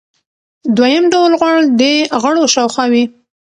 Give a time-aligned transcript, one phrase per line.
[0.75, 1.81] دویم ډول غوړ د
[2.21, 3.03] غړو شاوخوا وي.